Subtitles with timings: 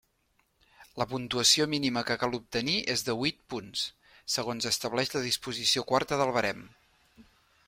[1.01, 3.85] La puntuació mínima que cal obtenir és de huit punts,
[4.37, 6.67] segons estableix la disposició quarta del barem.